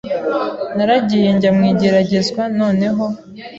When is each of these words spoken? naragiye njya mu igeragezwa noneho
naragiye 0.75 1.29
njya 1.35 1.49
mu 1.57 1.63
igeragezwa 1.71 2.43
noneho 2.59 3.05